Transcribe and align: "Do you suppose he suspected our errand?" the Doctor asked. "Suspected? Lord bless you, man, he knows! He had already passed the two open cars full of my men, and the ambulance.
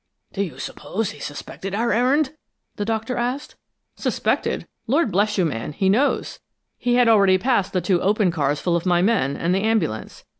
"Do 0.33 0.41
you 0.41 0.57
suppose 0.57 1.11
he 1.11 1.19
suspected 1.19 1.75
our 1.75 1.93
errand?" 1.93 2.33
the 2.75 2.85
Doctor 2.85 3.17
asked. 3.17 3.55
"Suspected? 3.95 4.67
Lord 4.87 5.11
bless 5.11 5.37
you, 5.37 5.45
man, 5.45 5.73
he 5.73 5.89
knows! 5.89 6.39
He 6.79 6.95
had 6.95 7.07
already 7.07 7.37
passed 7.37 7.71
the 7.71 7.81
two 7.81 8.01
open 8.01 8.31
cars 8.31 8.59
full 8.59 8.75
of 8.75 8.87
my 8.87 9.03
men, 9.03 9.37
and 9.37 9.53
the 9.53 9.61
ambulance. 9.61 10.25